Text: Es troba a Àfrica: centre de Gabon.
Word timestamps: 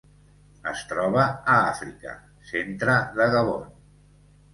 Es 0.69 0.79
troba 0.93 1.25
a 1.55 1.57
Àfrica: 1.63 2.13
centre 2.53 2.97
de 3.21 3.29
Gabon. 3.37 3.69